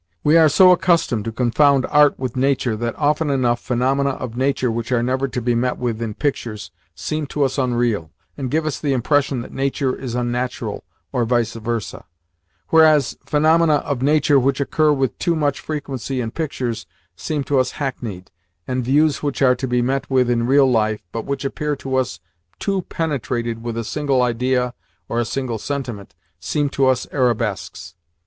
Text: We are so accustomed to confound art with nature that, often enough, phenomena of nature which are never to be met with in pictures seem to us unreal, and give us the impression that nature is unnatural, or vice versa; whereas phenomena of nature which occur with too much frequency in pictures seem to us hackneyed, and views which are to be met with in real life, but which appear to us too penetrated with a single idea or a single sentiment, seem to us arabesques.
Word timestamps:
We 0.23 0.35
are 0.35 0.49
so 0.49 0.71
accustomed 0.71 1.25
to 1.25 1.31
confound 1.31 1.85
art 1.87 2.17
with 2.17 2.35
nature 2.35 2.75
that, 2.75 2.97
often 2.97 3.29
enough, 3.29 3.59
phenomena 3.59 4.09
of 4.09 4.35
nature 4.35 4.71
which 4.71 4.91
are 4.91 5.03
never 5.03 5.27
to 5.27 5.39
be 5.39 5.53
met 5.53 5.77
with 5.77 6.01
in 6.01 6.15
pictures 6.15 6.71
seem 6.95 7.27
to 7.27 7.43
us 7.43 7.59
unreal, 7.59 8.09
and 8.35 8.49
give 8.49 8.65
us 8.65 8.79
the 8.79 8.93
impression 8.93 9.41
that 9.43 9.53
nature 9.53 9.95
is 9.95 10.15
unnatural, 10.15 10.83
or 11.11 11.23
vice 11.23 11.53
versa; 11.53 12.05
whereas 12.69 13.15
phenomena 13.27 13.75
of 13.75 14.01
nature 14.01 14.39
which 14.39 14.59
occur 14.59 14.91
with 14.91 15.15
too 15.19 15.35
much 15.35 15.59
frequency 15.59 16.19
in 16.19 16.31
pictures 16.31 16.87
seem 17.15 17.43
to 17.43 17.59
us 17.59 17.73
hackneyed, 17.73 18.31
and 18.67 18.83
views 18.83 19.21
which 19.21 19.43
are 19.43 19.53
to 19.55 19.67
be 19.67 19.83
met 19.83 20.09
with 20.09 20.31
in 20.31 20.47
real 20.47 20.65
life, 20.65 21.03
but 21.11 21.25
which 21.25 21.45
appear 21.45 21.75
to 21.75 21.95
us 21.97 22.19
too 22.57 22.81
penetrated 22.89 23.61
with 23.61 23.77
a 23.77 23.83
single 23.83 24.23
idea 24.23 24.73
or 25.07 25.19
a 25.19 25.25
single 25.25 25.59
sentiment, 25.59 26.15
seem 26.39 26.69
to 26.69 26.87
us 26.87 27.05
arabesques. 27.13 27.93